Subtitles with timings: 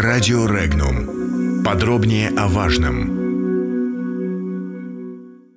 [0.00, 1.64] Радио Регнум.
[1.64, 3.18] Подробнее о важном.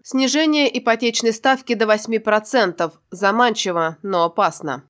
[0.04, 4.82] Снижение ипотечной ставки до 8% заманчиво, но опасно.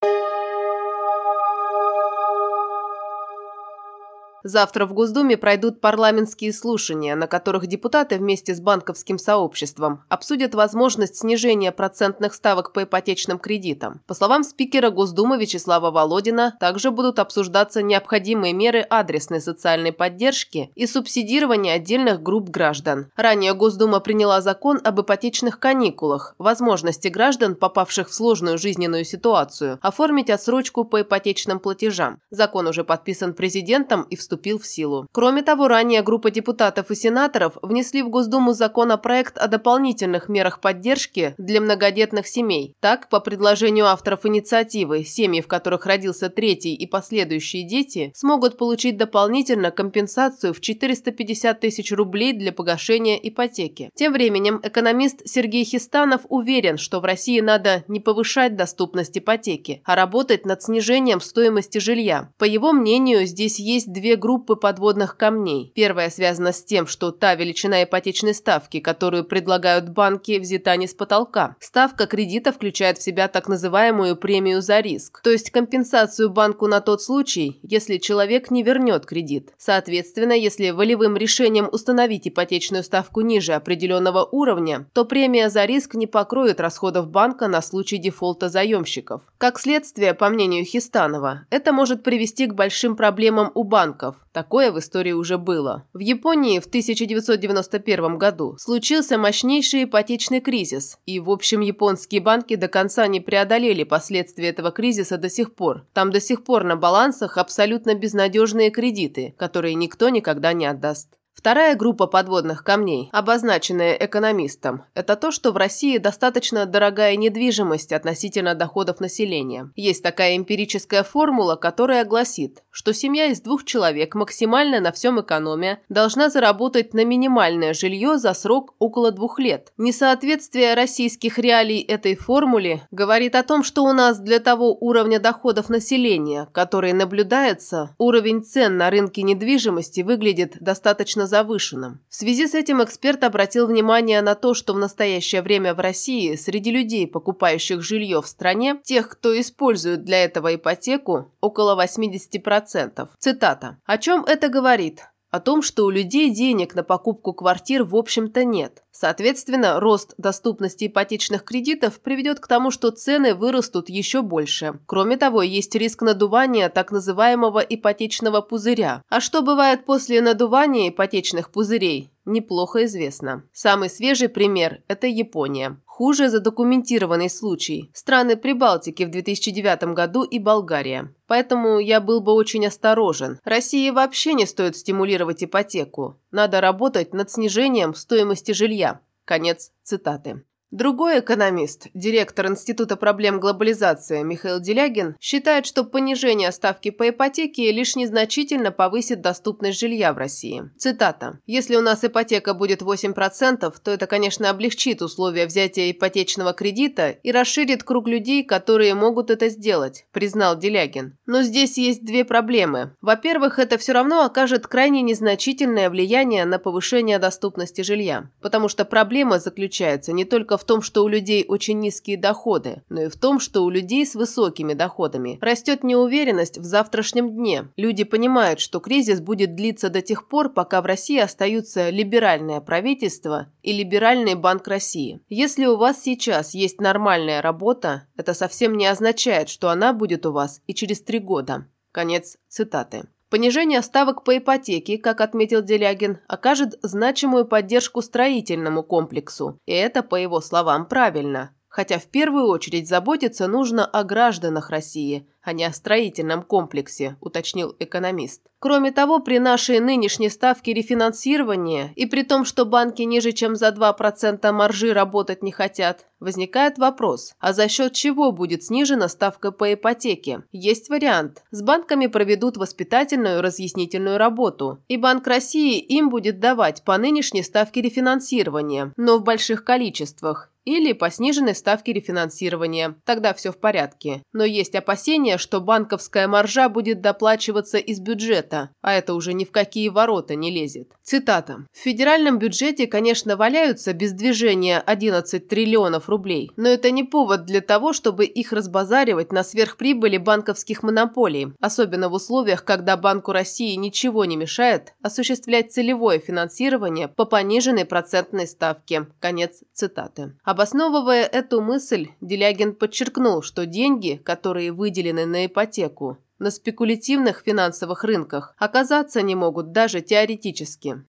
[4.44, 11.18] Завтра в Госдуме пройдут парламентские слушания, на которых депутаты вместе с банковским сообществом обсудят возможность
[11.18, 14.02] снижения процентных ставок по ипотечным кредитам.
[14.08, 20.88] По словам спикера Госдумы Вячеслава Володина, также будут обсуждаться необходимые меры адресной социальной поддержки и
[20.88, 23.12] субсидирования отдельных групп граждан.
[23.16, 30.30] Ранее Госдума приняла закон об ипотечных каникулах, возможности граждан, попавших в сложную жизненную ситуацию, оформить
[30.30, 32.20] отсрочку по ипотечным платежам.
[32.32, 35.08] Закон уже подписан президентом и вступил вступил в силу.
[35.12, 41.36] Кроме того, ранее группа депутатов и сенаторов внесли в Госдуму законопроект о дополнительных мерах поддержки
[41.38, 42.74] для многодетных семей.
[42.80, 48.96] Так, по предложению авторов инициативы, семьи, в которых родился третий и последующие дети, смогут получить
[48.96, 53.90] дополнительно компенсацию в 450 тысяч рублей для погашения ипотеки.
[53.96, 59.96] Тем временем экономист Сергей Хистанов уверен, что в России надо не повышать доступность ипотеки, а
[59.96, 62.32] работать над снижением стоимости жилья.
[62.38, 65.74] По его мнению, здесь есть две группы подводных камней.
[65.76, 70.94] Первая связана с тем, что та величина ипотечной ставки, которую предлагают банки, взята не с
[70.94, 71.58] потолка.
[71.60, 76.80] Ставка кредита включает в себя так называемую премию за риск, то есть компенсацию банку на
[76.80, 79.54] тот случай, если человек не вернет кредит.
[79.58, 86.08] Соответственно, если волевым решением установить ипотечную ставку ниже определенного уровня, то премия за риск не
[86.08, 89.24] покроет расходов банка на случай дефолта заемщиков.
[89.40, 94.28] Как следствие, по мнению Хистанова, это может привести к большим проблемам у банков, банков.
[94.32, 95.86] Такое в истории уже было.
[95.94, 102.68] В Японии в 1991 году случился мощнейший ипотечный кризис, и, в общем, японские банки до
[102.68, 105.86] конца не преодолели последствия этого кризиса до сих пор.
[105.94, 111.21] Там до сих пор на балансах абсолютно безнадежные кредиты, которые никто никогда не отдаст.
[111.42, 118.54] Вторая группа подводных камней, обозначенная экономистом, это то, что в России достаточно дорогая недвижимость относительно
[118.54, 119.72] доходов населения.
[119.76, 125.80] Есть такая эмпирическая формула, которая гласит, что семья из двух человек, максимально на всем экономия,
[125.90, 129.74] должна заработать на минимальное жилье за срок около двух лет.
[129.80, 135.70] Несоответствие российских реалий этой формуле говорит о том, что у нас для того уровня доходов
[135.70, 142.02] населения, который наблюдается, уровень цен на рынке недвижимости выглядит достаточно завышенным.
[142.10, 146.36] В связи с этим эксперт обратил внимание на то, что в настоящее время в России
[146.36, 153.08] среди людей, покупающих жилье в стране, тех, кто использует для этого ипотеку, около 80%.
[153.18, 153.78] Цитата.
[153.86, 155.06] О чем это говорит?
[155.32, 158.84] О том, что у людей денег на покупку квартир в общем-то нет.
[158.92, 164.80] Соответственно, рост доступности ипотечных кредитов приведет к тому, что цены вырастут еще больше.
[164.86, 169.02] Кроме того, есть риск надувания так называемого ипотечного пузыря.
[169.10, 172.11] А что бывает после надувания ипотечных пузырей?
[172.26, 173.44] Неплохо известно.
[173.52, 175.82] Самый свежий пример– это Япония.
[175.86, 177.90] Хуже задокументированный случай.
[177.94, 181.14] Страны Прибалтики в 2009 году и Болгария.
[181.28, 183.40] Поэтому я был бы очень осторожен.
[183.44, 186.20] России вообще не стоит стимулировать ипотеку.
[186.32, 189.02] Надо работать над снижением стоимости жилья.
[189.26, 190.44] Конец цитаты.
[190.72, 197.98] Другой экономист, директор Института проблем глобализации Михаил Делягин, считает, что понижение ставки по ипотеке лишь
[197.98, 200.72] незначительно повысит доступность жилья в России.
[200.78, 201.40] Цитата.
[201.46, 207.34] «Если у нас ипотека будет 8%, то это, конечно, облегчит условия взятия ипотечного кредита и
[207.34, 211.18] расширит круг людей, которые могут это сделать», признал Делягин.
[211.26, 212.96] Но здесь есть две проблемы.
[213.02, 219.38] Во-первых, это все равно окажет крайне незначительное влияние на повышение доступности жилья, потому что проблема
[219.40, 223.18] заключается не только в в том, что у людей очень низкие доходы, но и в
[223.18, 227.70] том, что у людей с высокими доходами растет неуверенность в завтрашнем дне.
[227.78, 233.48] Люди понимают, что кризис будет длиться до тех пор, пока в России остаются либеральное правительство
[233.64, 235.20] и либеральный банк России.
[235.30, 240.32] Если у вас сейчас есть нормальная работа, это совсем не означает, что она будет у
[240.32, 241.66] вас и через три года.
[241.92, 243.04] Конец цитаты.
[243.32, 249.58] Понижение ставок по ипотеке, как отметил Делягин, окажет значимую поддержку строительному комплексу.
[249.66, 251.56] И это, по его словам, правильно.
[251.70, 257.76] Хотя в первую очередь заботиться нужно о гражданах России, а не о строительном комплексе, уточнил
[257.80, 258.42] экономист.
[258.60, 263.70] Кроме того, при нашей нынешней ставке рефинансирования и при том, что банки ниже чем за
[263.70, 269.74] 2% маржи работать не хотят, возникает вопрос, а за счет чего будет снижена ставка по
[269.74, 270.44] ипотеке?
[270.52, 271.44] Есть вариант.
[271.50, 277.82] С банками проведут воспитательную разъяснительную работу, и Банк России им будет давать по нынешней ставке
[277.82, 282.96] рефинансирования, но в больших количествах, или по сниженной ставке рефинансирования.
[283.06, 284.22] Тогда все в порядке.
[284.32, 289.46] Но есть опасения, мнение, что банковская маржа будет доплачиваться из бюджета, а это уже ни
[289.46, 290.92] в какие ворота не лезет.
[291.04, 291.66] Цитата.
[291.74, 297.62] «В федеральном бюджете, конечно, валяются без движения 11 триллионов рублей, но это не повод для
[297.62, 304.26] того, чтобы их разбазаривать на сверхприбыли банковских монополий, особенно в условиях, когда Банку России ничего
[304.26, 309.08] не мешает осуществлять целевое финансирование по пониженной процентной ставке».
[309.20, 310.34] Конец цитаты.
[310.44, 318.56] Обосновывая эту мысль, Делягин подчеркнул, что деньги, которые выделены на ипотеку, на спекулятивных финансовых рынках
[318.58, 321.04] оказаться не могут даже теоретически.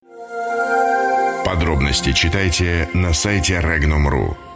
[1.45, 4.52] Подробности читайте на сайте Regnum.ru.